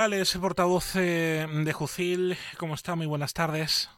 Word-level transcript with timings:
Es 0.00 0.34
el 0.34 0.40
portavoz 0.40 0.96
eh, 0.96 1.46
de 1.46 1.72
Jucil. 1.74 2.34
¿Cómo 2.56 2.72
está? 2.72 2.94
Muy 2.96 3.06
buenas 3.06 3.34
tardes. 3.34 3.90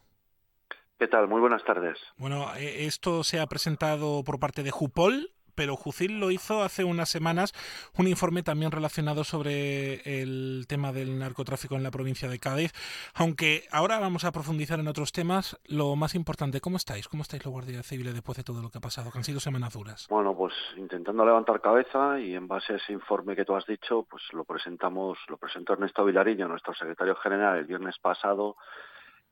¿Qué 0.98 1.06
tal? 1.06 1.28
Muy 1.28 1.40
buenas 1.40 1.62
tardes. 1.62 1.96
Bueno, 2.16 2.52
eh, 2.56 2.86
esto 2.86 3.22
se 3.22 3.38
ha 3.38 3.46
presentado 3.46 4.24
por 4.24 4.40
parte 4.40 4.64
de 4.64 4.72
Jupol, 4.72 5.30
pero 5.54 5.76
Jucil 5.76 6.20
lo 6.20 6.30
hizo 6.30 6.62
hace 6.62 6.84
unas 6.84 7.08
semanas 7.08 7.52
un 7.98 8.08
informe 8.08 8.42
también 8.42 8.70
relacionado 8.70 9.24
sobre 9.24 10.22
el 10.22 10.66
tema 10.68 10.92
del 10.92 11.18
narcotráfico 11.18 11.76
en 11.76 11.82
la 11.82 11.90
provincia 11.90 12.28
de 12.28 12.38
Cádiz. 12.38 12.72
Aunque 13.14 13.64
ahora 13.70 13.98
vamos 13.98 14.24
a 14.24 14.32
profundizar 14.32 14.80
en 14.80 14.88
otros 14.88 15.12
temas, 15.12 15.58
lo 15.66 15.96
más 15.96 16.14
importante, 16.14 16.60
¿cómo 16.60 16.76
estáis? 16.76 17.08
¿Cómo 17.08 17.22
estáis 17.22 17.44
los 17.44 17.52
guardias 17.52 17.86
civiles 17.86 18.14
después 18.14 18.36
de 18.36 18.44
todo 18.44 18.62
lo 18.62 18.70
que 18.70 18.78
ha 18.78 18.80
pasado? 18.80 19.10
Que 19.10 19.18
han 19.18 19.24
sido 19.24 19.40
semanas 19.40 19.74
duras. 19.74 20.06
Bueno, 20.08 20.36
pues 20.36 20.54
intentando 20.76 21.24
levantar 21.24 21.60
cabeza 21.60 22.18
y 22.18 22.34
en 22.34 22.48
base 22.48 22.74
a 22.74 22.76
ese 22.76 22.92
informe 22.92 23.36
que 23.36 23.44
tú 23.44 23.54
has 23.54 23.66
dicho, 23.66 24.06
pues 24.08 24.22
lo 24.32 24.44
presentamos, 24.44 25.18
lo 25.28 25.36
presentó 25.36 25.74
Ernesto 25.74 26.04
Vilariño, 26.04 26.48
nuestro 26.48 26.74
secretario 26.74 27.14
general, 27.16 27.58
el 27.58 27.64
viernes 27.66 27.98
pasado 27.98 28.56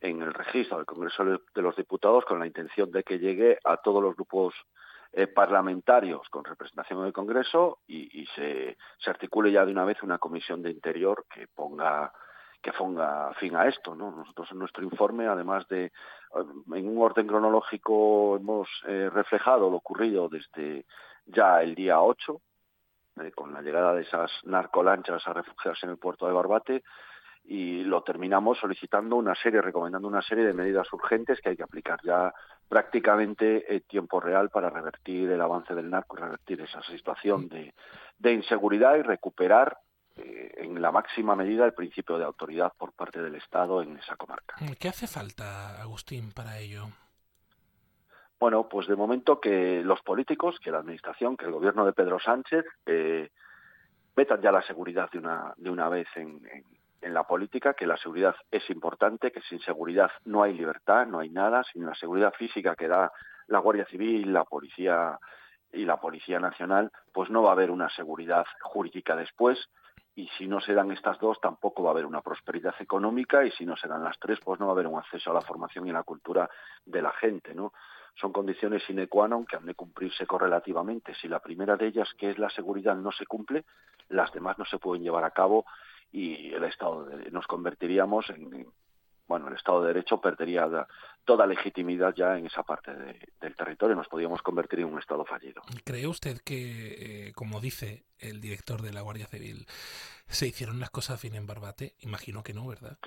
en 0.01 0.23
el 0.23 0.33
registro 0.33 0.79
del 0.79 0.87
Congreso 0.87 1.25
de 1.25 1.63
los 1.63 1.77
Diputados 1.77 2.25
con 2.25 2.39
la 2.39 2.47
intención 2.47 2.91
de 2.91 3.03
que 3.03 3.19
llegue 3.19 3.59
a 3.65 3.77
todos 3.77 4.03
los 4.03 4.15
grupos 4.15 4.55
eh, 5.13 5.27
parlamentarios 5.27 6.29
con 6.29 6.45
representación 6.45 7.01
en 7.01 7.07
el 7.07 7.13
Congreso 7.13 7.79
y, 7.87 8.27
se, 8.35 8.77
se, 8.99 9.11
articule 9.11 9.51
ya 9.51 9.65
de 9.65 9.73
una 9.73 9.85
vez 9.85 10.03
una 10.03 10.19
comisión 10.19 10.63
de 10.63 10.71
interior 10.71 11.27
que 11.29 11.49
ponga 11.49 12.13
que 12.63 12.73
ponga 12.73 13.33
fin 13.35 13.57
a 13.57 13.67
esto. 13.67 13.95
¿no? 13.95 14.11
Nosotros 14.11 14.49
en 14.53 14.59
nuestro 14.59 14.85
informe, 14.85 15.27
además 15.27 15.67
de 15.69 15.87
eh, 15.87 15.93
en 16.75 16.89
un 16.89 17.03
orden 17.03 17.27
cronológico, 17.27 18.37
hemos 18.37 18.69
eh, 18.87 19.11
reflejado 19.13 19.71
lo 19.71 19.77
ocurrido 19.77 20.29
desde 20.29 20.85
ya 21.27 21.63
el 21.63 21.75
día 21.75 22.01
8, 22.01 22.41
con 23.35 23.53
la 23.53 23.61
llegada 23.61 23.95
de 23.95 24.03
esas 24.03 24.31
narcolanchas 24.45 25.27
a 25.27 25.35
refugiarse 25.35 25.85
en 25.85 25.93
el 25.93 25.99
puerto 25.99 26.27
de 26.27 26.33
Barbate, 26.33 26.83
y 27.45 27.83
lo 27.85 28.03
terminamos 28.03 28.59
solicitando 28.59 29.17
una 29.17 29.35
serie, 29.35 29.61
recomendando 29.61 30.09
una 30.09 30.23
serie 30.23 30.45
de 30.45 30.55
medidas 30.55 30.91
urgentes 30.93 31.41
que 31.41 31.51
hay 31.51 31.57
que 31.57 31.63
aplicar 31.63 31.99
ya 32.03 32.33
prácticamente 32.71 33.75
en 33.75 33.81
tiempo 33.81 34.21
real 34.21 34.49
para 34.49 34.71
revertir 34.71 35.29
el 35.29 35.41
avance 35.41 35.75
del 35.75 35.91
narco 35.91 36.17
y 36.17 36.21
revertir 36.21 36.61
esa 36.61 36.81
situación 36.85 37.49
de, 37.49 37.75
de 38.17 38.33
inseguridad 38.33 38.95
y 38.97 39.03
recuperar 39.03 39.79
eh, 40.17 40.53
en 40.57 40.81
la 40.81 40.93
máxima 40.93 41.35
medida 41.35 41.67
el 41.67 41.75
principio 41.75 42.17
de 42.17 42.25
autoridad 42.25 42.73
por 42.79 42.93
parte 42.93 43.21
del 43.21 43.35
Estado 43.35 43.83
en 43.83 43.97
esa 43.97 44.15
comarca. 44.15 44.55
¿Qué 44.79 44.89
hace 44.89 45.09
falta, 45.09 45.83
Agustín, 45.83 46.31
para 46.31 46.59
ello? 46.59 46.85
Bueno, 48.39 48.69
pues 48.69 48.87
de 48.87 48.95
momento 48.95 49.41
que 49.41 49.83
los 49.83 50.01
políticos, 50.03 50.61
que 50.63 50.71
la 50.71 50.79
Administración, 50.79 51.37
que 51.37 51.47
el 51.47 51.53
gobierno 51.53 51.85
de 51.85 51.93
Pedro 51.93 52.21
Sánchez 52.21 52.65
eh, 52.87 53.31
metan 54.15 54.41
ya 54.43 54.53
la 54.53 54.63
seguridad 54.63 55.11
de 55.11 55.19
una, 55.19 55.55
de 55.57 55.71
una 55.71 55.89
vez 55.89 56.07
en, 56.15 56.41
en 56.47 56.65
la 57.03 57.25
política 57.25 57.75
que 57.75 57.87
la 57.87 57.97
seguridad 57.97 58.35
es 58.51 58.69
importante, 58.71 59.33
que 59.33 59.41
sin 59.43 59.61
seguridad 59.61 60.11
no 60.25 60.43
hay 60.43 60.53
libertad, 60.53 61.07
no 61.07 61.21
hay 61.21 61.31
nada, 61.31 61.65
sin 61.65 61.87
la 61.87 61.95
seguridad 61.95 62.33
física 62.35 62.77
que 62.77 62.89
da 62.89 63.11
la 63.47 63.59
Guardia 63.59 63.87
Civil, 63.87 64.33
la 64.33 64.45
Policía 64.45 65.19
y 65.73 65.85
la 65.85 65.99
Policía 65.99 66.41
Nacional, 66.41 66.91
pues 67.13 67.31
no 67.31 67.43
va 67.43 67.51
a 67.51 67.53
haber 67.53 67.71
una 67.71 67.89
seguridad 67.91 68.45
jurídica 68.61 69.17
después 69.17 69.59
y 70.15 70.29
si 70.37 70.47
no 70.47 70.61
se 70.61 70.75
dan 70.75 70.91
estas 70.91 71.19
dos 71.19 71.41
tampoco 71.41 71.83
va 71.83 71.91
a 71.91 71.93
haber 71.93 72.05
una 72.05 72.21
prosperidad 72.21 72.75
económica 72.81 73.45
y 73.45 73.51
si 73.53 73.65
no 73.65 73.77
se 73.77 73.89
dan 73.89 74.03
las 74.03 74.19
tres 74.19 74.39
pues 74.45 74.59
no 74.61 74.67
va 74.67 74.73
a 74.73 74.75
haber 74.75 74.87
un 74.87 74.99
acceso 74.99 75.31
a 75.31 75.35
la 75.35 75.41
formación 75.41 75.87
y 75.87 75.91
a 75.91 75.95
la 75.95 76.03
cultura 76.03 76.51
de 76.85 77.03
la 77.03 77.13
gente, 77.13 77.55
¿no? 77.55 77.73
Son 78.21 78.33
condiciones 78.33 78.83
sine 78.85 79.07
qua 79.07 79.29
non 79.29 79.47
que 79.47 79.57
han 79.57 79.65
de 79.65 79.75
cumplirse 79.75 80.27
correlativamente. 80.27 81.15
Si 81.15 81.29
la 81.29 81.39
primera 81.39 81.77
de 81.77 81.87
ellas, 81.87 82.13
que 82.19 82.31
es 82.31 82.39
la 82.39 82.51
seguridad, 82.51 82.97
no 82.97 83.13
se 83.13 83.25
cumple, 83.25 83.65
las 84.09 84.33
demás 84.33 84.59
no 84.59 84.65
se 84.65 84.79
pueden 84.79 85.03
llevar 85.03 85.25
a 85.25 85.31
cabo 85.31 85.65
y 86.13 86.53
el 86.53 86.65
Estado 86.65 87.05
de, 87.05 87.31
nos 87.31 87.47
convertiríamos 87.47 88.31
en, 88.31 88.67
bueno, 89.31 89.47
el 89.47 89.55
Estado 89.55 89.83
de 89.83 89.89
Derecho 89.95 90.21
perdería 90.21 90.69
toda 91.25 91.47
legitimidad 91.47 92.13
ya 92.17 92.37
en 92.37 92.47
esa 92.47 92.65
parte 92.65 92.93
del 92.93 93.55
territorio, 93.55 93.95
nos 93.95 94.09
podríamos 94.09 94.43
convertir 94.43 94.81
en 94.81 94.87
un 94.87 94.99
Estado 94.99 95.25
fallido. 95.25 95.63
¿Cree 95.85 96.09
usted 96.09 96.41
que, 96.45 97.29
eh, 97.29 97.33
como 97.35 97.61
dice 97.61 98.05
el 98.19 98.41
director 98.41 98.83
de 98.83 98.93
la 98.93 99.03
Guardia 99.03 99.27
Civil, 99.27 99.67
se 100.27 100.49
hicieron 100.49 100.81
las 100.81 100.91
cosas 100.91 101.23
bien 101.23 101.37
en 101.37 101.47
Barbate? 101.47 101.95
Imagino 102.01 102.43
que 102.43 102.55
no, 102.55 102.67
¿verdad? 102.67 102.99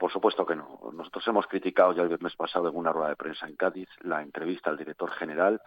por 0.00 0.10
supuesto 0.10 0.44
que 0.44 0.56
no. 0.56 0.80
Nosotros 0.92 1.26
hemos 1.28 1.46
criticado 1.46 1.92
ya 1.92 2.02
el 2.02 2.08
viernes 2.08 2.34
pasado 2.34 2.68
en 2.68 2.76
una 2.76 2.92
rueda 2.92 3.10
de 3.10 3.16
prensa 3.16 3.46
en 3.46 3.54
Cádiz 3.54 3.88
la 4.00 4.22
entrevista 4.22 4.70
al 4.70 4.76
director 4.76 5.10
general 5.12 5.62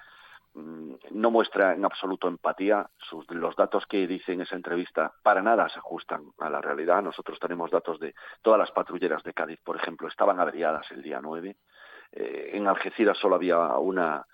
no 0.54 1.32
muestra 1.32 1.74
en 1.74 1.86
absoluto 1.86 2.28
empatía. 2.28 2.90
Sus, 2.98 3.30
los 3.32 3.56
datos 3.56 3.86
que 3.86 4.08
dice 4.08 4.34
en 4.34 4.42
esa 4.42 4.56
entrevista 4.56 5.14
para 5.24 5.42
nada 5.42 5.70
se 5.70 5.80
ajustan 5.80 6.32
a 6.40 6.50
la 6.50 6.62
realidad. 6.62 7.02
Nosotros 7.02 7.40
tenemos 7.40 7.72
datos 7.72 8.00
de 8.00 8.14
todas 8.42 8.60
las 8.60 8.72
patrulleras 8.72 9.24
de 9.24 9.34
Cádiz, 9.34 9.60
por 9.64 9.76
ejemplo, 9.76 10.08
estaban 10.08 10.40
averiadas 10.40 10.90
el 10.92 11.02
día 11.02 11.20
9. 11.22 11.56
Eh, 12.14 12.52
en 12.54 12.68
Algeciras 12.68 13.18
solo 13.18 13.36
había 13.36 13.60
una, 13.78 14.26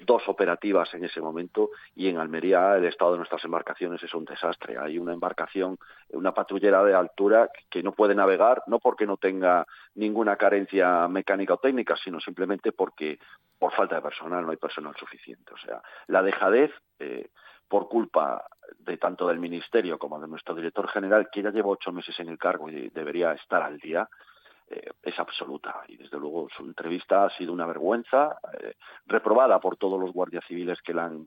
dos 0.00 0.28
operativas 0.28 0.92
en 0.94 1.04
ese 1.04 1.20
momento 1.20 1.70
y 1.94 2.08
en 2.08 2.18
Almería 2.18 2.76
el 2.76 2.84
estado 2.84 3.12
de 3.12 3.18
nuestras 3.18 3.44
embarcaciones 3.44 4.02
es 4.02 4.14
un 4.14 4.24
desastre. 4.24 4.78
Hay 4.78 4.98
una 4.98 5.12
embarcación, 5.12 5.78
una 6.10 6.32
patrullera 6.32 6.82
de 6.84 6.94
altura 6.94 7.50
que 7.68 7.82
no 7.82 7.92
puede 7.92 8.14
navegar, 8.14 8.62
no 8.66 8.78
porque 8.78 9.06
no 9.06 9.16
tenga 9.16 9.66
ninguna 9.94 10.36
carencia 10.36 11.08
mecánica 11.08 11.54
o 11.54 11.58
técnica, 11.58 11.96
sino 11.96 12.20
simplemente 12.20 12.72
porque 12.72 13.18
por 13.58 13.72
falta 13.72 13.96
de 13.96 14.02
personal 14.02 14.44
no 14.44 14.50
hay 14.50 14.56
personal 14.56 14.94
suficiente. 14.96 15.52
O 15.52 15.58
sea, 15.58 15.82
la 16.06 16.22
dejadez 16.22 16.70
eh, 16.98 17.30
por 17.68 17.88
culpa 17.88 18.46
de 18.78 18.96
tanto 18.96 19.28
del 19.28 19.38
Ministerio 19.38 19.98
como 19.98 20.20
de 20.20 20.28
nuestro 20.28 20.54
director 20.54 20.88
general, 20.88 21.28
que 21.30 21.42
ya 21.42 21.50
lleva 21.50 21.68
ocho 21.68 21.92
meses 21.92 22.18
en 22.20 22.28
el 22.28 22.38
cargo 22.38 22.68
y 22.68 22.88
debería 22.90 23.32
estar 23.32 23.62
al 23.62 23.78
día, 23.78 24.08
eh, 24.70 24.92
es 25.02 25.18
absoluta. 25.18 25.82
Y 25.88 25.96
desde 25.96 26.18
luego 26.18 26.48
su 26.56 26.64
entrevista 26.64 27.24
ha 27.24 27.30
sido 27.30 27.52
una 27.52 27.66
vergüenza 27.66 28.38
eh, 28.60 28.74
reprobada 29.06 29.58
por 29.58 29.76
todos 29.76 30.00
los 30.00 30.12
guardias 30.12 30.44
civiles 30.46 30.80
que 30.82 30.92
han 30.92 31.26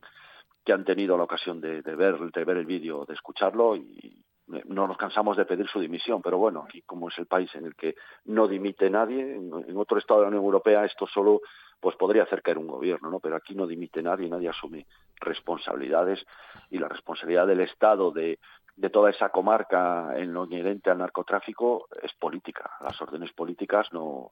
que 0.65 0.71
han 0.71 0.85
tenido 0.85 1.17
la 1.17 1.25
ocasión 1.25 1.59
de, 1.59 1.81
ver 1.81 2.17
de 2.17 2.45
ver 2.45 2.55
el 2.55 2.65
vídeo 2.65 3.03
de 3.05 3.15
escucharlo 3.15 3.75
y 3.75 4.23
no 4.47 4.87
nos 4.87 4.95
cansamos 4.95 5.35
de 5.35 5.43
pedir 5.43 5.67
su 5.67 5.81
dimisión. 5.81 6.21
Pero 6.21 6.37
bueno 6.37 6.63
aquí 6.65 6.83
como 6.83 7.09
es 7.09 7.17
el 7.17 7.25
país 7.25 7.53
en 7.55 7.65
el 7.65 7.75
que 7.75 7.95
no 8.25 8.47
dimite 8.47 8.89
nadie 8.89 9.35
en 9.35 9.77
otro 9.77 9.97
estado 9.97 10.21
de 10.21 10.25
la 10.25 10.29
Unión 10.29 10.45
Europea 10.45 10.85
esto 10.85 11.05
solo 11.05 11.41
pues 11.81 11.97
podría 11.97 12.23
hacer 12.23 12.41
caer 12.41 12.57
un 12.57 12.67
gobierno 12.67 13.09
no 13.09 13.19
pero 13.19 13.35
aquí 13.35 13.55
no 13.55 13.67
dimite 13.67 14.01
nadie 14.01 14.29
nadie 14.29 14.47
asume 14.47 14.85
responsabilidades 15.19 16.25
y 16.69 16.77
la 16.77 16.87
responsabilidad 16.87 17.47
del 17.47 17.59
Estado 17.59 18.11
de 18.11 18.39
de 18.75 18.89
toda 18.89 19.11
esa 19.11 19.29
comarca 19.29 20.17
en 20.17 20.33
lo 20.33 20.45
inherente 20.45 20.89
al 20.89 20.97
narcotráfico 20.97 21.87
es 22.01 22.13
política. 22.13 22.71
Las 22.81 22.99
órdenes 23.01 23.31
políticas 23.33 23.87
no, 23.91 24.31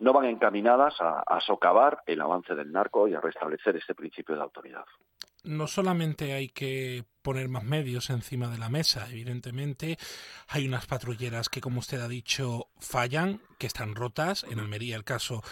no 0.00 0.12
van 0.12 0.26
encaminadas 0.26 1.00
a, 1.00 1.20
a 1.20 1.40
socavar 1.40 2.02
el 2.06 2.20
avance 2.20 2.54
del 2.54 2.72
narco 2.72 3.06
y 3.06 3.14
a 3.14 3.20
restablecer 3.20 3.76
este 3.76 3.94
principio 3.94 4.34
de 4.34 4.42
autoridad. 4.42 4.84
No 5.44 5.66
solamente 5.66 6.32
hay 6.32 6.48
que 6.48 7.04
poner 7.22 7.48
más 7.48 7.64
medios 7.64 8.10
encima 8.10 8.48
de 8.48 8.58
la 8.58 8.68
mesa. 8.68 9.08
Evidentemente, 9.10 9.98
hay 10.48 10.66
unas 10.66 10.86
patrulleras 10.86 11.48
que, 11.48 11.60
como 11.60 11.80
usted 11.80 12.00
ha 12.00 12.08
dicho, 12.08 12.68
fallan, 12.78 13.40
que 13.58 13.66
están 13.66 13.94
rotas. 13.94 14.44
En 14.50 14.58
Almería 14.58 14.96
el 14.96 15.04
caso, 15.04 15.42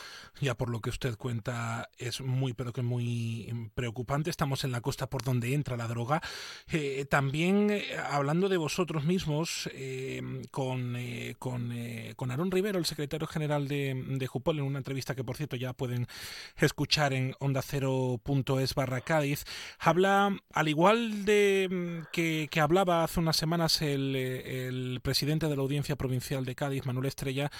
ya 0.40 0.54
por 0.56 0.70
lo 0.70 0.80
que 0.80 0.90
usted 0.90 1.16
cuenta, 1.16 1.90
es 1.98 2.20
muy, 2.20 2.54
pero 2.54 2.72
que 2.72 2.82
muy 2.82 3.70
preocupante. 3.74 4.30
Estamos 4.30 4.64
en 4.64 4.72
la 4.72 4.80
costa 4.80 5.10
por 5.10 5.22
donde 5.22 5.54
entra 5.54 5.76
la 5.76 5.86
droga. 5.86 6.22
Eh, 6.68 7.04
también, 7.08 7.70
eh, 7.70 7.84
hablando 8.10 8.48
de 8.48 8.56
vosotros 8.56 9.04
mismos, 9.04 9.68
eh, 9.74 10.22
con, 10.50 10.96
con, 11.38 11.74
con 12.16 12.30
Aaron 12.30 12.50
Rivero, 12.50 12.78
el 12.78 12.86
secretario 12.86 13.26
general 13.26 13.68
de, 13.68 13.94
de 14.06 14.26
Jupol, 14.26 14.58
en 14.58 14.64
una 14.64 14.78
entrevista 14.78 15.14
que, 15.14 15.24
por 15.24 15.36
cierto, 15.36 15.56
ya 15.56 15.72
pueden 15.74 16.06
escuchar 16.56 17.12
en 17.12 17.34
onda 17.40 17.62
barra 18.74 19.00
Cádiz, 19.00 19.44
habla, 19.78 20.36
al 20.52 20.68
igual 20.68 21.24
de 21.24 21.57
Mm, 21.66 22.02
que, 22.12 22.48
hablaba 22.60 23.02
hace 23.02 23.20
unas 23.20 23.36
semanas 23.36 23.82
el, 23.82 25.00
presidente 25.02 25.48
de 25.48 25.56
la 25.56 25.62
Audiencia 25.62 25.96
Provincial 25.96 26.44
de 26.44 26.54
Cádiz, 26.54 26.86
Manuel 26.86 27.06
Estrella, 27.06 27.50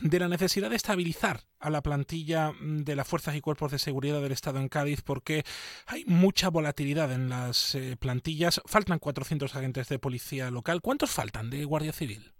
de 0.00 0.18
la 0.18 0.28
necesidad 0.28 0.70
de 0.70 0.76
estabilizar 0.76 1.40
a 1.58 1.70
la 1.70 1.82
plantilla 1.82 2.52
mm, 2.52 2.84
de 2.84 2.96
las 2.96 3.08
fuerzas 3.08 3.34
y 3.34 3.40
cuerpos 3.40 3.72
de 3.72 3.78
seguridad 3.78 4.20
del 4.20 4.32
Estado 4.32 4.58
en 4.58 4.68
Cádiz 4.68 5.02
porque 5.02 5.42
hay 5.86 6.04
mucha 6.06 6.50
volatilidad 6.50 7.12
en 7.12 7.28
las 7.28 7.74
eh, 7.74 7.96
plantillas. 8.00 8.62
Faltan 8.66 8.98
400 8.98 9.54
agentes 9.56 9.88
de 9.88 9.98
policía 9.98 10.50
local. 10.50 10.80
¿Cuántos 10.80 11.10
faltan 11.10 11.50
de 11.50 11.64
Guardia 11.64 11.92
Civil? 11.92 12.32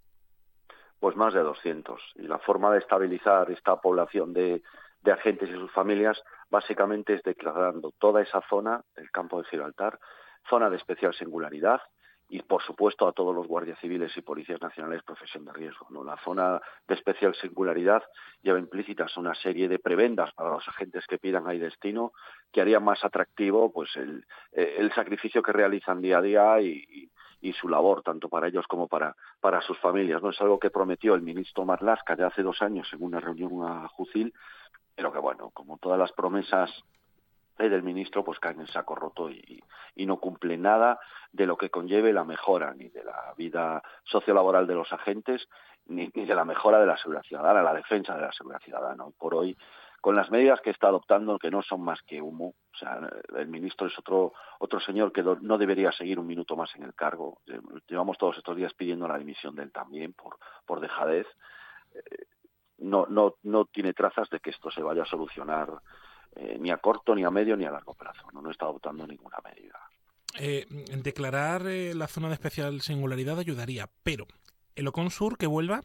Pues 1.01 1.17
más 1.17 1.35
de 1.35 1.41
200. 1.41 2.01
Y 2.17 2.29
la 2.29 2.39
forma 2.39 2.73
de 2.73 2.79
estabilizar 2.79 3.51
esta 3.51 3.81
población 3.81 4.33
de, 4.33 4.63
de 5.03 5.13
agentes 5.13 5.51
y 5.51 5.55
sus 5.55 5.73
familias 5.73 6.23
básicamente 6.53 7.15
es 7.15 7.23
declarando 7.23 7.93
toda 7.99 8.23
esa 8.23 8.43
zona, 8.49 8.85
el 8.97 9.11
campo 9.11 9.41
de 9.43 9.49
Gibraltar, 9.49 9.99
zona 10.49 10.71
de 10.71 10.77
especial 10.77 11.15
singularidad 11.15 11.81
y, 12.29 12.41
por 12.41 12.63
supuesto, 12.63 13.07
a 13.07 13.13
todos 13.13 13.35
los 13.35 13.47
guardias 13.47 13.79
civiles 13.79 14.17
y 14.17 14.23
policías 14.23 14.61
nacionales 14.61 15.03
profesión 15.03 15.45
de 15.45 15.53
riesgo. 15.53 15.87
¿no? 15.91 16.03
La 16.03 16.17
zona 16.25 16.61
de 16.89 16.95
especial 16.95 17.35
singularidad 17.35 18.03
lleva 18.43 18.59
implícitas 18.59 19.17
una 19.19 19.35
serie 19.35 19.69
de 19.69 19.79
prebendas 19.79 20.33
para 20.33 20.51
los 20.51 20.67
agentes 20.67 21.07
que 21.07 21.19
pidan 21.19 21.47
ahí 21.47 21.59
destino 21.59 22.13
que 22.51 22.63
harían 22.63 22.85
más 22.85 23.05
atractivo 23.05 23.71
pues 23.71 23.95
el, 23.97 24.25
eh, 24.53 24.77
el 24.79 24.93
sacrificio 24.95 25.43
que 25.43 25.53
realizan 25.53 26.01
día 26.01 26.19
a 26.19 26.23
día 26.23 26.61
y, 26.63 27.11
y 27.43 27.53
su 27.53 27.69
labor, 27.69 28.03
tanto 28.03 28.29
para 28.29 28.49
ellos 28.49 28.67
como 28.67 28.89
para, 28.89 29.15
para 29.41 29.61
sus 29.61 29.79
familias. 29.81 30.23
No 30.23 30.31
es 30.31 30.41
algo 30.41 30.59
que 30.59 30.71
prometió 30.71 31.15
el 31.15 31.23
ministro 31.23 31.65
Marlaska 31.65 32.17
ya 32.17 32.29
hace 32.29 32.43
dos 32.43 32.63
años 32.63 32.89
en 32.93 33.03
una 33.03 33.21
reunión 33.21 33.63
a 33.65 33.89
Jucil, 33.89 34.33
pero 34.95 35.13
que 35.13 35.19
bueno, 35.19 35.51
como 35.51 35.77
todas 35.79 35.99
las 35.99 36.13
promesas 36.13 36.71
del 37.59 37.83
ministro, 37.83 38.25
pues 38.25 38.39
caen 38.39 38.61
en 38.61 38.67
saco 38.67 38.95
roto 38.95 39.31
y, 39.31 39.63
y, 39.95 40.07
no 40.07 40.19
cumple 40.19 40.57
nada 40.57 40.99
de 41.31 41.47
lo 41.47 41.57
que 41.57 41.71
conlleve 41.71 42.13
la 42.13 42.25
mejora 42.25 42.75
ni 42.75 42.89
de 42.89 43.05
la 43.05 43.35
vida 43.37 43.83
sociolaboral 44.05 44.67
de 44.67 44.75
los 44.75 44.93
agentes, 44.93 45.49
ni, 45.87 46.11
ni 46.15 46.25
de 46.25 46.35
la 46.35 46.45
mejora 46.45 46.81
de 46.81 46.87
la 46.87 46.97
seguridad 46.97 47.23
ciudadana, 47.23 47.63
la 47.63 47.75
defensa 47.75 48.15
de 48.15 48.23
la 48.23 48.33
seguridad 48.33 48.61
ciudadana. 48.61 49.05
por 49.19 49.35
hoy 49.35 49.57
con 50.03 50.17
las 50.17 50.33
medidas 50.33 50.61
que 50.61 50.71
está 50.71 50.89
adoptando, 50.89 51.39
que 51.39 51.53
no 51.53 51.63
son 51.63 51.81
más 51.81 52.03
que 52.03 52.21
humo. 52.21 52.55
O 52.75 52.77
sea, 52.77 53.09
el 53.37 53.47
ministro 53.47 53.87
es 53.87 53.97
otro, 53.97 54.33
otro 54.59 54.81
señor 54.81 55.13
que 55.13 55.23
no 55.23 55.59
debería 55.59 55.93
seguir 55.93 56.19
un 56.19 56.27
minuto 56.27 56.57
más 56.57 56.75
en 56.75 56.83
el 56.83 56.93
cargo. 56.93 57.39
Llevamos 57.87 58.19
todos 58.19 58.37
estos 58.37 58.57
días 58.57 58.75
pidiendo 58.75 59.07
la 59.07 59.17
dimisión 59.17 59.55
de 59.55 59.63
él 59.63 59.71
también 59.71 60.13
por, 60.13 60.39
por 60.67 60.81
dejadez. 60.81 61.29
Eh, 61.95 62.25
no, 62.79 63.07
no, 63.09 63.37
no 63.45 63.67
tiene 63.67 63.93
trazas 63.93 64.29
de 64.29 64.41
que 64.41 64.51
esto 64.51 64.73
se 64.73 64.83
vaya 64.83 65.05
a 65.05 65.07
solucionar 65.07 65.71
eh, 66.37 66.57
ni 66.61 66.71
a 66.71 66.79
corto, 66.79 67.15
ni 67.15 67.25
a 67.25 67.31
medio, 67.31 67.57
ni 67.57 67.65
a 67.65 67.71
largo 67.71 67.95
plazo. 67.95 68.27
No, 68.33 68.43
no 68.43 68.51
está 68.51 68.67
adoptando 68.67 69.07
ninguna 69.07 69.39
medida. 69.45 69.79
Eh, 70.39 70.67
declarar 71.03 71.63
la 71.63 72.07
zona 72.09 72.29
de 72.29 72.35
especial 72.35 72.81
singularidad 72.81 73.39
ayudaría, 73.39 73.91
pero 74.03 74.27
el 74.75 74.89
Ocon 74.89 75.11
Sur 75.11 75.37
que 75.37 75.47
vuelva 75.47 75.83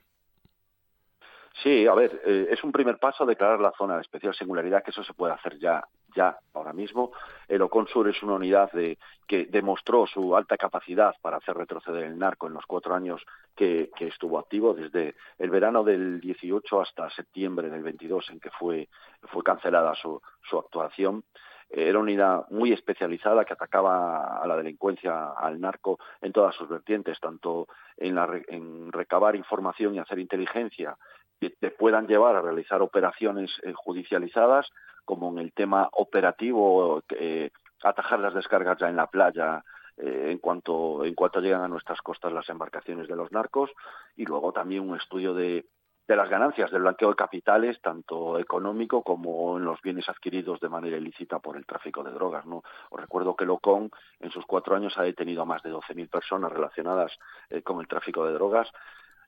Sí, 1.63 1.87
a 1.87 1.95
ver, 1.95 2.21
eh, 2.23 2.47
es 2.51 2.63
un 2.63 2.71
primer 2.71 2.99
paso 2.99 3.25
declarar 3.25 3.59
la 3.59 3.71
zona 3.71 3.95
de 3.95 4.01
especial 4.01 4.35
singularidad, 4.35 4.83
que 4.83 4.91
eso 4.91 5.03
se 5.03 5.15
puede 5.15 5.33
hacer 5.33 5.57
ya, 5.57 5.83
ya 6.15 6.37
ahora 6.53 6.71
mismo. 6.71 7.11
El 7.47 7.63
Oconsur 7.63 8.07
es 8.09 8.21
una 8.21 8.33
unidad 8.33 8.71
de, 8.73 8.99
que 9.27 9.47
demostró 9.47 10.05
su 10.05 10.35
alta 10.35 10.55
capacidad 10.55 11.15
para 11.19 11.37
hacer 11.37 11.57
retroceder 11.57 12.03
el 12.03 12.19
narco 12.19 12.45
en 12.45 12.53
los 12.53 12.65
cuatro 12.67 12.93
años 12.93 13.25
que, 13.55 13.89
estuvo 13.99 14.37
activo, 14.37 14.75
desde 14.75 15.15
el 15.39 15.49
verano 15.49 15.83
del 15.83 16.19
18 16.19 16.81
hasta 16.81 17.09
septiembre 17.09 17.69
del 17.71 17.81
22, 17.81 18.29
en 18.29 18.39
que 18.39 18.51
fue, 18.51 18.87
fue 19.23 19.41
cancelada 19.41 19.95
su, 19.95 20.21
su 20.43 20.59
actuación. 20.59 21.23
Era 21.69 21.97
una 21.97 22.03
unidad 22.03 22.45
muy 22.49 22.71
especializada 22.71 23.43
que 23.43 23.53
atacaba 23.53 24.37
a 24.41 24.47
la 24.47 24.55
delincuencia, 24.55 25.31
al 25.31 25.59
narco, 25.59 25.99
en 26.21 26.31
todas 26.31 26.55
sus 26.55 26.69
vertientes, 26.69 27.19
tanto 27.19 27.67
en, 27.97 28.15
la, 28.15 28.29
en 28.47 28.91
recabar 28.91 29.35
información 29.35 29.95
y 29.95 29.99
hacer 29.99 30.19
inteligencia, 30.19 30.95
que 31.39 31.51
te 31.51 31.71
puedan 31.71 32.07
llevar 32.07 32.35
a 32.35 32.41
realizar 32.41 32.81
operaciones 32.81 33.51
eh, 33.63 33.73
judicializadas, 33.73 34.69
como 35.05 35.31
en 35.31 35.39
el 35.39 35.53
tema 35.53 35.89
operativo, 35.93 37.03
eh, 37.09 37.51
atajar 37.83 38.19
las 38.19 38.33
descargas 38.33 38.77
ya 38.79 38.89
en 38.89 38.95
la 38.95 39.07
playa, 39.07 39.63
eh, 39.97 40.31
en 40.31 40.39
cuanto 40.39 41.05
en 41.05 41.13
cuanto 41.13 41.39
llegan 41.39 41.61
a 41.61 41.67
nuestras 41.67 42.01
costas 42.01 42.33
las 42.33 42.49
embarcaciones 42.49 43.07
de 43.07 43.15
los 43.15 43.31
narcos 43.31 43.71
y 44.15 44.25
luego 44.25 44.51
también 44.51 44.87
un 44.87 44.95
estudio 44.95 45.33
de, 45.33 45.65
de 46.07 46.15
las 46.15 46.29
ganancias 46.29 46.69
del 46.69 46.81
blanqueo 46.81 47.09
de 47.09 47.15
capitales 47.15 47.81
tanto 47.81 48.37
económico 48.37 49.01
como 49.01 49.57
en 49.57 49.65
los 49.65 49.81
bienes 49.81 50.07
adquiridos 50.07 50.59
de 50.59 50.69
manera 50.69 50.97
ilícita 50.97 51.39
por 51.39 51.57
el 51.57 51.65
tráfico 51.65 52.03
de 52.03 52.11
drogas 52.11 52.45
no 52.45 52.61
os 52.91 53.01
recuerdo 53.01 53.35
que 53.35 53.45
Locón 53.45 53.89
en 54.19 54.29
sus 54.29 54.45
cuatro 54.45 54.75
años 54.75 54.95
ha 54.99 55.03
detenido 55.03 55.41
a 55.41 55.45
más 55.45 55.63
de 55.63 55.71
12.000 55.71 56.09
personas 56.11 56.51
relacionadas 56.51 57.17
con 57.63 57.79
el 57.79 57.87
tráfico 57.87 58.23
de 58.27 58.33
drogas 58.33 58.71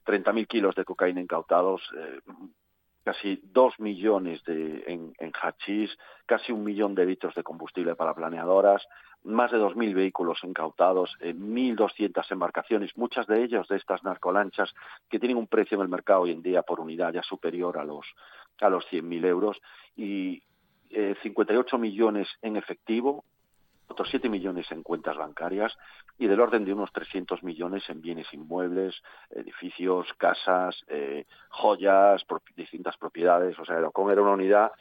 30.000 0.10 0.48
kilos 0.48 0.74
de 0.74 0.86
cocaína 0.86 1.22
incautados, 1.22 1.82
eh, 1.96 2.20
casi 3.04 3.40
2 3.44 3.80
millones 3.80 4.44
de, 4.44 4.84
en, 4.88 5.14
en 5.20 5.32
hachís, 5.40 5.96
casi 6.26 6.52
un 6.52 6.64
millón 6.64 6.96
de 6.96 7.06
litros 7.06 7.36
de 7.36 7.44
combustible 7.44 7.96
para 7.96 8.16
planeadoras, 8.16 8.88
más 9.24 9.52
de 9.52 9.60
2.000 9.60 9.94
vehículos 9.94 10.40
incautados, 10.44 11.16
1.200 11.22 12.00
eh, 12.00 12.28
embarcaciones, 12.32 12.98
muchas 12.98 13.28
de 13.28 13.44
ellas 13.44 13.68
de 13.68 13.78
estas 13.78 14.04
narcolanchas 14.04 14.74
que 15.10 15.20
tienen 15.20 15.38
un 15.38 15.48
precio 15.48 15.76
en 15.76 15.84
el 15.84 15.90
mercado 15.90 16.22
hoy 16.22 16.32
en 16.32 16.42
día 16.42 16.64
por 16.64 16.80
unidad 16.80 17.14
ya 17.14 17.22
superior 17.22 17.78
a 17.78 17.84
los, 17.84 18.08
a 18.62 18.70
los 18.70 18.86
100.000 18.88 19.26
euros 19.26 19.62
y 19.96 20.42
58 21.22 21.76
eh, 21.76 21.80
millones 21.80 22.28
en 22.42 22.56
efectivo, 22.56 23.26
otros 24.00 24.12
7 24.12 24.30
millones 24.30 24.72
en 24.72 24.82
cuentas 24.82 25.18
bancarias 25.18 25.78
y 26.18 26.28
del 26.28 26.40
orden 26.40 26.64
de 26.64 26.72
unos 26.72 26.90
300 26.94 27.44
millones 27.44 27.84
en 27.90 28.00
bienes 28.00 28.34
inmuebles, 28.34 28.96
edificios, 29.30 30.08
casas, 30.18 30.86
eh, 30.88 31.26
joyas, 31.50 32.26
distintas 32.56 32.96
propiedades. 32.96 33.60
O 33.60 33.66
sea, 33.66 33.78
Erocon 33.78 34.10
era 34.10 34.22
una 34.22 34.32
unidad 34.32 34.72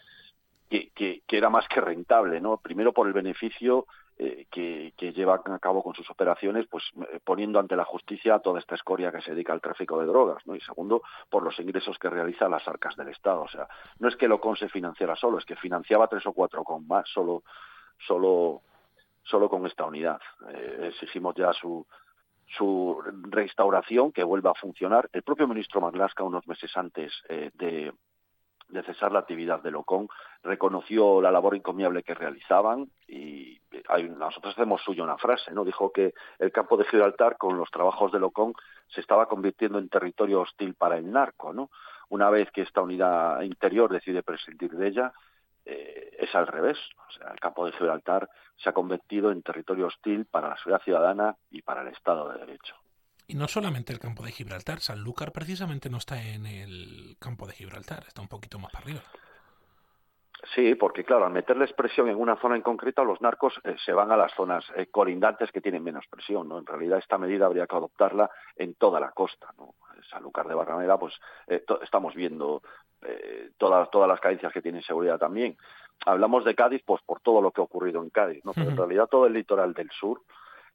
que, 0.71 0.91
que, 0.95 1.37
era 1.37 1.51
más 1.51 1.67
que 1.67 1.81
rentable, 1.81 2.41
¿no? 2.41 2.59
Primero 2.59 2.93
por 2.93 3.09
el 3.09 3.13
beneficio 3.13 3.87
eh, 4.19 4.47
que, 4.53 4.93
que, 4.97 5.13
lleva 5.13 5.43
a 5.45 5.59
cabo 5.59 5.83
con 5.83 5.95
sus 5.95 6.09
operaciones, 6.11 6.69
pues 6.71 6.85
eh, 7.13 7.19
poniendo 7.25 7.59
ante 7.59 7.75
la 7.75 7.85
justicia 7.85 8.39
toda 8.39 8.61
esta 8.61 8.77
escoria 8.77 9.11
que 9.11 9.23
se 9.23 9.33
dedica 9.33 9.53
al 9.53 9.61
tráfico 9.61 9.99
de 9.99 10.07
drogas, 10.07 10.47
¿no? 10.47 10.55
Y 10.55 10.61
segundo, 10.61 11.03
por 11.29 11.43
los 11.43 11.59
ingresos 11.59 11.99
que 11.99 12.09
realiza 12.09 12.49
las 12.49 12.69
arcas 12.69 12.95
del 12.95 13.09
Estado. 13.09 13.43
O 13.43 13.49
sea, 13.49 13.67
no 13.99 14.07
es 14.07 14.15
que 14.15 14.29
Locon 14.29 14.57
se 14.57 14.69
financiara 14.69 15.17
solo, 15.17 15.39
es 15.39 15.45
que 15.45 15.57
financiaba 15.57 16.07
tres 16.07 16.25
o 16.27 16.33
cuatro 16.33 16.63
con 16.63 16.87
más, 16.87 17.09
solo, 17.09 17.43
solo 18.07 18.63
solo 19.29 19.49
con 19.49 19.67
esta 19.67 19.85
unidad. 19.85 20.21
Eh, 20.51 20.91
exigimos 20.93 21.35
ya 21.35 21.53
su, 21.53 21.87
su 22.57 23.01
restauración, 23.31 24.13
que 24.13 24.25
vuelva 24.25 24.53
a 24.53 24.61
funcionar. 24.61 25.09
El 25.13 25.23
propio 25.23 25.47
ministro 25.47 25.81
Marlaska, 25.81 26.25
unos 26.25 26.47
meses 26.47 26.75
antes 26.77 27.13
eh, 27.29 27.51
de, 27.55 27.93
de, 28.69 28.83
cesar 28.85 29.13
la 29.13 29.21
actividad 29.21 29.63
de 29.63 29.71
Locón, 29.71 30.09
reconoció 30.43 31.21
la 31.21 31.31
labor 31.31 31.55
encomiable 31.55 32.03
que 32.03 32.15
realizaban 32.15 32.91
y 33.07 33.61
hay, 33.89 34.09
nosotros 34.09 34.55
hacemos 34.55 34.83
suyo 34.83 35.05
una 35.05 35.19
frase, 35.19 35.53
¿no? 35.53 35.65
Dijo 35.65 35.93
que 35.93 36.15
el 36.39 36.53
campo 36.53 36.77
de 36.77 36.85
Gibraltar, 36.85 37.37
con 37.37 37.57
los 37.59 37.71
trabajos 37.71 38.13
de 38.13 38.21
Locón, 38.21 38.55
se 38.89 39.01
estaba 39.01 39.27
convirtiendo 39.27 39.79
en 39.79 39.89
territorio 39.89 40.41
hostil 40.41 40.75
para 40.75 40.97
el 40.97 41.11
narco, 41.11 41.53
¿no? 41.53 41.71
Una 42.09 42.31
vez 42.31 42.51
que 42.51 42.63
esta 42.63 42.81
unidad 42.81 43.43
interior 43.43 43.93
decide 43.93 44.23
prescindir 44.23 44.71
de 44.71 44.89
ella, 44.89 45.13
eh, 45.69 46.17
es 46.19 46.35
al 46.35 46.47
revés. 46.47 46.79
O 47.09 47.13
sea, 47.13 47.31
el 47.33 47.41
campo 47.41 47.67
de 47.67 47.73
Gibraltar 47.73 48.29
se 48.57 48.71
ha 48.71 48.73
convertido 48.73 49.31
en 49.31 49.43
territorio 49.43 49.87
hostil 49.87 50.25
para 50.27 50.49
la 50.49 50.57
sociedad 50.57 50.83
ciudadana 50.83 51.37
y 51.51 51.63
para 51.63 51.83
el 51.83 51.89
Estado 51.89 52.29
de 52.31 52.39
Derecho. 52.39 52.75
Y 53.27 53.35
no 53.35 53.47
solamente 53.47 53.93
el 53.93 53.99
campo 53.99 54.25
de 54.25 54.33
Gibraltar, 54.33 54.81
Sanlúcar 54.81 55.33
precisamente 55.33 55.91
no 55.91 55.99
está 55.99 56.23
en 56.23 56.47
el 56.47 57.17
campo 57.21 57.47
de 57.47 57.53
Gibraltar, 57.53 58.05
está 58.09 58.23
un 58.23 58.29
poquito 58.29 58.59
más 58.59 58.73
para 58.73 58.85
arriba. 58.85 59.03
Sí, 60.55 60.75
porque 60.77 61.05
claro, 61.05 61.27
al 61.27 61.33
meterles 61.33 61.73
presión 61.75 62.09
en 62.09 62.17
una 62.17 62.37
zona 62.37 62.57
en 62.57 62.63
concreto, 62.63 63.05
los 63.05 63.21
narcos 63.21 63.61
eh, 63.65 63.77
se 63.85 63.93
van 63.93 64.13
a 64.13 64.17
las 64.17 64.33
zonas 64.33 64.65
eh, 64.77 64.87
colindantes 64.87 65.53
que 65.53 65.61
tienen 65.61 65.85
menos 65.85 66.07
presión. 66.09 66.49
¿no? 66.49 66.59
En 66.59 66.67
realidad 66.67 66.99
esta 66.99 67.19
medida 67.19 67.47
habría 67.47 67.67
que 67.67 67.77
adoptarla 67.77 68.31
en 68.57 68.75
toda 68.75 68.99
la 68.99 69.11
costa. 69.11 69.53
¿no? 69.59 69.75
Sanlúcar 70.09 70.49
de 70.49 70.55
Barrameda, 70.55 70.99
pues 70.99 71.15
estamos 71.83 72.15
viendo 72.15 72.63
eh, 73.03 73.51
todas, 73.57 73.91
todas 73.91 74.09
las 74.09 74.21
carencias 74.21 74.53
que 74.53 74.63
tiene 74.63 74.83
seguridad 74.83 75.19
también. 75.19 75.57
Hablamos 76.07 76.45
de 76.45 76.55
Cádiz 76.55 76.83
pues 76.85 77.03
por 77.03 77.21
todo 77.21 77.41
lo 77.41 77.51
que 77.51 77.61
ha 77.61 77.65
ocurrido 77.65 78.03
en 78.03 78.11
Cádiz, 78.11 78.45
¿no? 78.45 78.53
pero 78.53 78.71
en 78.71 78.77
realidad 78.77 79.09
todo 79.09 79.27
el 79.27 79.33
litoral 79.33 79.75
del 79.75 79.91
sur 79.91 80.23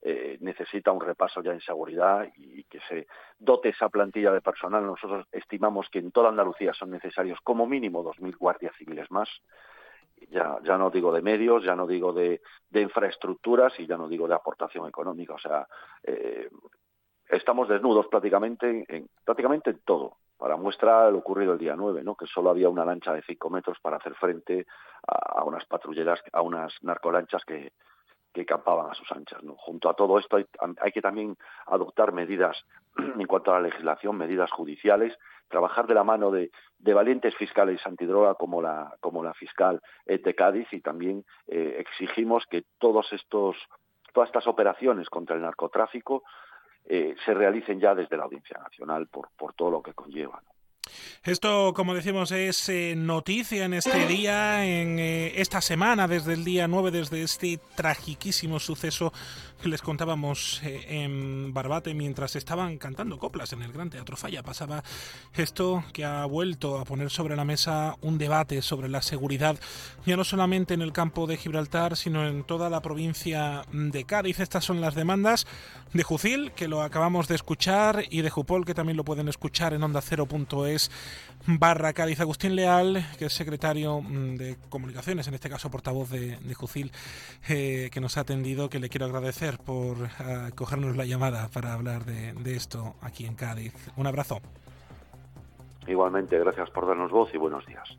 eh, 0.01 0.37
necesita 0.41 0.91
un 0.91 0.99
repaso 0.99 1.41
ya 1.41 1.53
en 1.53 1.61
seguridad 1.61 2.27
y 2.35 2.65
que 2.65 2.81
se 2.89 3.07
dote 3.39 3.69
esa 3.69 3.87
plantilla 3.87 4.33
de 4.33 4.41
personal. 4.41 4.85
Nosotros 4.85 5.25
estimamos 5.31 5.89
que 5.89 5.99
en 5.99 6.11
toda 6.11 6.27
Andalucía 6.27 6.73
son 6.73 6.91
necesarios 6.91 7.39
como 7.41 7.65
mínimo 7.65 8.03
2.000 8.03 8.37
guardias 8.37 8.75
civiles 8.75 9.09
más. 9.11 9.29
Ya, 10.29 10.57
ya 10.63 10.77
no 10.77 10.89
digo 10.89 11.13
de 11.13 11.21
medios, 11.21 11.63
ya 11.63 11.75
no 11.75 11.87
digo 11.87 12.11
de, 12.11 12.41
de 12.69 12.81
infraestructuras 12.81 13.79
y 13.79 13.87
ya 13.87 13.95
no 13.95 14.09
digo 14.09 14.27
de 14.27 14.35
aportación 14.35 14.87
económica. 14.89 15.35
O 15.35 15.39
sea, 15.39 15.67
eh, 16.03 16.49
estamos 17.29 17.69
desnudos 17.69 18.07
prácticamente 18.07 18.85
en, 18.87 19.09
prácticamente 19.23 19.69
en 19.69 19.79
todo 19.85 20.17
para 20.43 20.57
muestra 20.57 21.09
lo 21.09 21.19
ocurrido 21.19 21.53
el 21.53 21.57
día 21.57 21.73
9, 21.73 22.03
¿no? 22.03 22.15
que 22.15 22.27
solo 22.27 22.49
había 22.49 22.67
una 22.67 22.83
lancha 22.83 23.13
de 23.13 23.21
5 23.21 23.49
metros 23.49 23.77
para 23.81 23.95
hacer 23.95 24.13
frente 24.15 24.67
a, 25.07 25.41
unas 25.45 25.63
patrulleras, 25.63 26.19
a 26.33 26.41
unas 26.41 26.73
narcolanchas 26.81 27.45
que, 27.45 27.71
que 28.33 28.45
campaban 28.45 28.91
a 28.91 28.93
sus 28.93 29.09
anchas. 29.13 29.39
Junto 29.55 29.89
a 29.89 29.93
todo 29.93 30.19
esto 30.19 30.35
hay, 30.35 30.91
que 30.91 31.01
también 31.01 31.37
adoptar 31.65 32.11
medidas 32.11 32.61
en 32.97 33.25
cuanto 33.25 33.51
a 33.51 33.61
la 33.61 33.69
legislación, 33.69 34.17
medidas 34.17 34.51
judiciales, 34.51 35.17
trabajar 35.47 35.87
de 35.87 35.93
la 35.93 36.03
mano 36.03 36.29
de, 36.29 36.51
de 36.77 36.93
valientes 36.93 37.33
fiscales 37.37 37.79
antidroga 37.87 38.35
como 38.35 38.61
la, 38.61 38.97
como 38.99 39.23
la 39.23 39.33
fiscal 39.33 39.79
de 40.05 40.35
Cádiz 40.35 40.67
y 40.73 40.81
también 40.81 41.23
eh, 41.47 41.77
exigimos 41.79 42.45
que 42.47 42.65
todos 42.79 43.13
estos, 43.13 43.55
todas 44.11 44.27
estas 44.27 44.47
operaciones 44.47 45.09
contra 45.09 45.37
el 45.37 45.41
narcotráfico 45.41 46.23
eh, 46.85 47.15
se 47.25 47.33
realicen 47.33 47.79
ya 47.79 47.95
desde 47.95 48.17
la 48.17 48.23
Audiencia 48.23 48.57
Nacional 48.57 49.07
por, 49.07 49.29
por 49.37 49.53
todo 49.53 49.71
lo 49.71 49.81
que 49.81 49.93
conlleva. 49.93 50.41
Esto, 51.23 51.73
como 51.73 51.93
decimos, 51.93 52.31
es 52.31 52.67
eh, 52.69 52.95
noticia 52.97 53.65
en 53.65 53.73
este 53.73 54.07
día, 54.07 54.65
en 54.65 54.99
eh, 54.99 55.33
esta 55.41 55.61
semana, 55.61 56.07
desde 56.07 56.33
el 56.33 56.43
día 56.43 56.67
9, 56.67 56.91
desde 56.91 57.23
este 57.23 57.59
tragiquísimo 57.75 58.59
suceso 58.59 59.13
que 59.61 59.69
les 59.69 59.81
contábamos 59.81 60.61
eh, 60.63 61.03
en 61.03 61.53
Barbate 61.53 61.93
mientras 61.93 62.35
estaban 62.35 62.77
cantando 62.77 63.17
coplas 63.17 63.53
en 63.53 63.61
el 63.61 63.71
Gran 63.71 63.89
Teatro 63.89 64.17
Falla. 64.17 64.43
Pasaba 64.43 64.83
esto 65.33 65.85
que 65.93 66.03
ha 66.03 66.25
vuelto 66.25 66.77
a 66.77 66.83
poner 66.83 67.09
sobre 67.09 67.37
la 67.37 67.45
mesa 67.45 67.95
un 68.01 68.17
debate 68.17 68.61
sobre 68.61 68.89
la 68.89 69.01
seguridad, 69.01 69.57
ya 70.05 70.17
no 70.17 70.25
solamente 70.25 70.73
en 70.73 70.81
el 70.81 70.91
campo 70.91 71.27
de 71.27 71.37
Gibraltar, 71.37 71.95
sino 71.95 72.27
en 72.27 72.43
toda 72.43 72.69
la 72.69 72.81
provincia 72.81 73.63
de 73.71 74.03
Cádiz. 74.03 74.41
Estas 74.41 74.65
son 74.65 74.81
las 74.81 74.95
demandas 74.95 75.47
de 75.93 76.03
Jucil, 76.03 76.51
que 76.51 76.67
lo 76.67 76.81
acabamos 76.81 77.27
de 77.27 77.35
escuchar, 77.35 78.03
y 78.09 78.21
de 78.21 78.29
Jupol, 78.29 78.65
que 78.65 78.73
también 78.73 78.97
lo 78.97 79.05
pueden 79.05 79.29
escuchar 79.29 79.73
en 79.73 79.83
onda 79.83 80.01
barra 81.47 81.93
Cádiz. 81.93 82.19
Agustín 82.19 82.55
Leal, 82.55 83.05
que 83.17 83.25
es 83.25 83.33
secretario 83.33 84.01
mm, 84.01 84.35
de 84.35 84.55
Comunicaciones, 84.69 85.27
en 85.27 85.33
este 85.33 85.49
caso 85.49 85.69
portavoz 85.69 86.09
de, 86.09 86.37
Jucil, 86.53 86.91
eh, 87.49 87.89
que 87.91 87.99
nos 87.99 88.17
ha 88.17 88.21
atendido, 88.21 88.69
que 88.69 88.79
le 88.79 88.89
quiero 88.89 89.05
agradecer 89.05 89.57
por 89.57 89.97
uh, 89.97 90.55
cogernos 90.55 90.95
la 90.95 91.05
llamada 91.05 91.49
para 91.53 91.73
hablar 91.73 92.05
de, 92.05 92.33
de 92.33 92.55
esto 92.55 92.95
aquí 93.01 93.25
en 93.25 93.35
Cádiz. 93.35 93.73
Un 93.97 94.07
abrazo. 94.07 94.39
Igualmente, 95.87 96.39
gracias 96.39 96.69
por 96.69 96.87
darnos 96.87 97.11
voz 97.11 97.29
y 97.33 97.37
buenos 97.37 97.65
días. 97.65 97.97